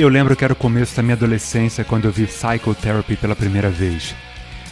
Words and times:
Eu 0.00 0.08
lembro 0.08 0.34
que 0.34 0.42
era 0.42 0.54
o 0.54 0.56
começo 0.56 0.96
da 0.96 1.02
minha 1.02 1.14
adolescência 1.14 1.84
quando 1.84 2.06
eu 2.06 2.10
vi 2.10 2.26
Psychotherapy 2.26 3.16
pela 3.16 3.36
primeira 3.36 3.68
vez. 3.68 4.14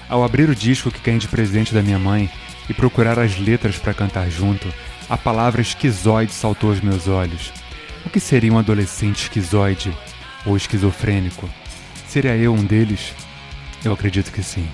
Ao 0.08 0.24
abrir 0.24 0.48
o 0.48 0.54
disco 0.54 0.90
que 0.90 1.02
ganhei 1.02 1.20
de 1.20 1.28
presente 1.28 1.74
da 1.74 1.82
minha 1.82 1.98
mãe 1.98 2.30
e 2.66 2.72
procurar 2.72 3.18
as 3.18 3.38
letras 3.38 3.76
para 3.76 3.92
cantar 3.92 4.30
junto, 4.30 4.66
a 5.06 5.18
palavra 5.18 5.60
esquizoide 5.60 6.32
saltou 6.32 6.70
aos 6.70 6.80
meus 6.80 7.08
olhos. 7.08 7.52
O 8.06 8.08
que 8.08 8.18
seria 8.18 8.50
um 8.50 8.58
adolescente 8.58 9.24
esquizoide 9.24 9.94
ou 10.46 10.56
esquizofrênico? 10.56 11.46
Seria 12.08 12.34
eu 12.34 12.54
um 12.54 12.64
deles? 12.64 13.12
Eu 13.84 13.92
acredito 13.92 14.32
que 14.32 14.42
sim. 14.42 14.66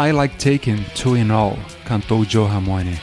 I 0.00 0.12
Like 0.12 0.36
Taking 0.36 0.84
Two 0.94 1.16
in 1.16 1.32
All, 1.32 1.58
cantou 1.84 2.24
Joe 2.24 2.48
Ramone. 2.48 2.96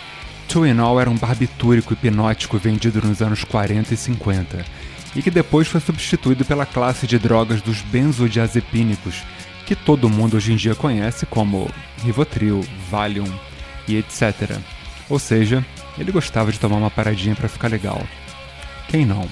Two 0.48 0.66
in 0.66 0.80
All 0.80 0.98
era 0.98 1.10
um 1.10 1.18
barbitúrico 1.18 1.92
hipnótico 1.92 2.58
vendido 2.58 3.06
nos 3.06 3.22
anos 3.22 3.44
40 3.44 3.94
e 3.94 3.98
50, 3.98 4.66
e 5.14 5.22
que 5.22 5.30
depois 5.30 5.68
foi 5.68 5.82
substituído 5.82 6.46
pela 6.46 6.66
classe 6.66 7.06
de 7.06 7.20
drogas 7.20 7.62
dos 7.62 7.82
benzodiazepínicos, 7.82 9.24
que 9.66 9.76
todo 9.76 10.10
mundo 10.10 10.38
hoje 10.38 10.54
em 10.54 10.56
dia 10.56 10.74
conhece 10.74 11.26
como 11.26 11.70
Rivotril, 12.02 12.66
Valium 12.90 13.30
e 13.90 13.98
etc. 13.98 14.58
Ou 15.10 15.20
seja, 15.20 15.66
ele 15.98 16.14
gostava 16.14 16.50
de 16.50 16.62
tomar 16.62 16.78
uma 16.78 16.90
paradinha 16.90 17.36
para 17.36 17.50
ficar 17.50 17.68
legal. 17.68 18.02
Quem 18.88 19.06
não? 19.06 19.28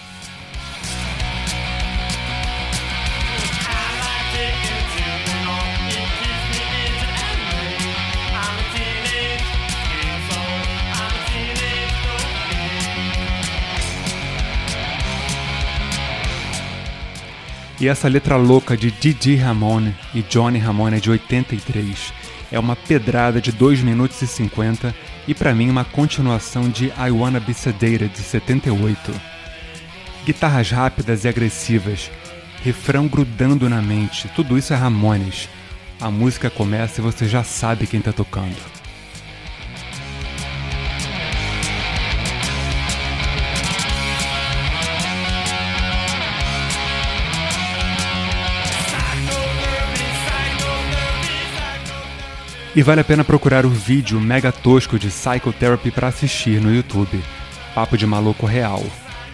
E 17.80 17.88
essa 17.88 18.08
letra 18.08 18.36
louca 18.36 18.78
de 18.78 18.92
Didi 18.92 19.36
Ramone 19.36 19.96
e 20.14 20.22
Johnny 20.22 20.60
Ramone 20.60 20.98
é 20.98 21.00
de 21.00 21.10
83. 21.10 22.14
É 22.52 22.60
uma 22.60 22.76
pedrada 22.76 23.42
de 23.42 23.52
2 23.52 23.82
minutos 23.82 24.22
e 24.22 24.28
50 24.28 24.94
e 25.28 25.34
para 25.34 25.56
mim 25.56 25.70
uma 25.70 25.84
continuação 25.84 26.70
de 26.70 26.86
I 26.86 27.12
Wanna 27.12 27.40
Be 27.40 27.54
Sedated 27.54 28.10
de 28.10 28.20
78. 28.20 29.12
Guitarras 30.26 30.70
rápidas 30.70 31.26
e 31.26 31.28
agressivas, 31.28 32.10
refrão 32.64 33.08
grudando 33.08 33.68
na 33.70 33.82
mente, 33.82 34.30
tudo 34.36 34.58
isso 34.58 34.72
é 34.72 34.76
Ramones. 34.76 35.50
A 36.00 36.10
música 36.12 36.50
começa 36.50 37.02
e 37.02 37.04
você 37.04 37.28
já 37.28 37.44
sabe 37.44 37.88
quem 37.88 38.02
tá 38.02 38.14
tocando. 38.14 38.83
E 52.76 52.82
vale 52.82 53.02
a 53.02 53.04
pena 53.04 53.24
procurar 53.24 53.68
o 53.68 53.70
vídeo 53.70 54.20
mega 54.20 54.52
tosco 54.52 54.98
de 54.98 55.08
Psychotherapy 55.08 55.92
para 55.92 56.08
assistir 56.08 56.60
no 56.60 56.74
YouTube. 56.74 57.24
Papo 57.76 57.96
de 57.96 58.08
maluco 58.08 58.48
real. 58.48 58.84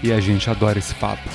E 0.03 0.11
a 0.11 0.19
gente 0.19 0.49
adora 0.49 0.77
esse 0.77 0.93
papo. 0.95 1.29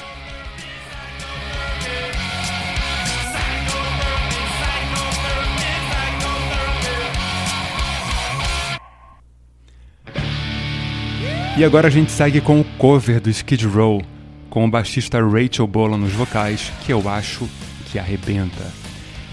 E 11.57 11.65
agora 11.65 11.87
a 11.87 11.91
gente 11.91 12.11
segue 12.11 12.41
com 12.41 12.61
o 12.61 12.65
cover 12.77 13.21
do 13.21 13.31
Skid 13.31 13.65
Row, 13.67 14.03
com 14.51 14.67
o 14.67 14.71
baixista 14.71 15.25
Rachel 15.25 15.67
Bola 15.67 15.97
nos 15.97 16.13
vocais, 16.13 16.71
que 16.85 16.93
eu 16.93 17.09
acho 17.09 17.49
que 17.87 17.99
arrebenta. 17.99 18.73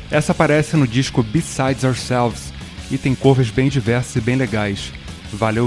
Essa 0.09 0.31
aparece 0.31 0.77
no 0.77 0.85
disco 0.85 1.23
Besides 1.23 1.83
Ourselves, 1.83 2.53
e 2.91 2.97
tem 2.97 3.16
covers 3.16 3.50
bem 3.50 3.69
diversos 3.69 4.16
e 4.16 4.22
bem 4.22 4.35
legais. 4.35 4.91
Vale 5.34 5.59
a 5.59 5.63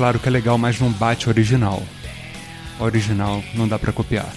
Claro 0.00 0.18
que 0.18 0.28
é 0.28 0.30
legal, 0.30 0.56
mas 0.56 0.80
não 0.80 0.90
bate 0.90 1.28
original. 1.28 1.82
O 2.78 2.84
original 2.84 3.44
não 3.52 3.68
dá 3.68 3.78
para 3.78 3.92
copiar. 3.92 4.32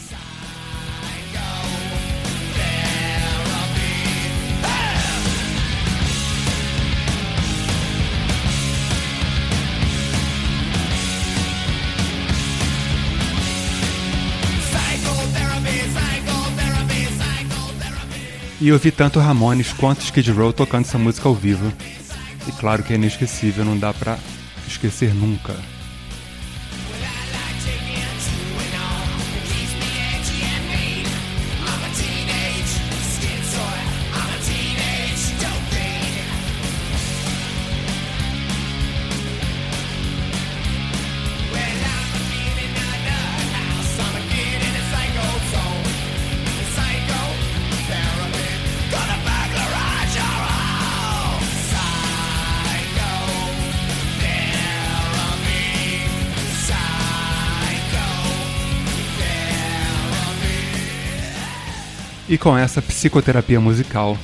E 18.59 18.67
eu 18.67 18.77
vi 18.77 18.91
tanto 18.91 19.17
Ramones 19.21 19.71
quanto 19.71 20.01
Skid 20.01 20.29
Row 20.29 20.51
tocando 20.51 20.83
essa 20.83 20.97
música 20.97 21.29
ao 21.29 21.33
vivo. 21.33 21.71
E 22.49 22.51
claro 22.51 22.83
que 22.83 22.91
é 22.91 22.97
inesquecível, 22.97 23.63
não 23.63 23.79
dá 23.79 23.93
pra 23.93 24.17
esquecer 24.73 25.13
nunca. 25.13 25.55
E 62.33 62.37
com 62.39 62.57
essa 62.57 62.81
psicoterapia 62.81 63.59
musical, 63.59 64.17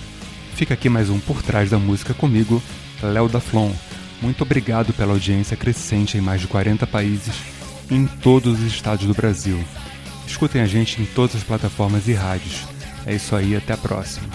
fica 0.56 0.74
aqui 0.74 0.90
mais 0.90 1.12
um 1.12 1.20
Por 1.20 1.44
Trás 1.44 1.70
da 1.70 1.78
Música 1.78 2.12
comigo, 2.12 2.60
Léo 3.04 3.30
da 3.30 3.40
Flon. 3.40 3.72
Muito 4.20 4.42
obrigado 4.42 4.92
pela 4.94 5.14
audiência 5.14 5.56
crescente 5.56 6.18
em 6.18 6.20
mais 6.20 6.42
de 6.42 6.48
40 6.48 6.88
países 6.88 7.36
e 7.88 7.94
em 7.94 8.08
todos 8.08 8.60
os 8.60 8.66
estados 8.66 9.06
do 9.06 9.14
Brasil. 9.14 9.64
Escutem 10.26 10.60
a 10.60 10.66
gente 10.66 11.00
em 11.00 11.06
todas 11.06 11.36
as 11.36 11.44
plataformas 11.44 12.08
e 12.08 12.14
rádios. 12.14 12.66
É 13.06 13.14
isso 13.14 13.36
aí, 13.36 13.56
até 13.56 13.74
a 13.74 13.78
próxima. 13.78 14.28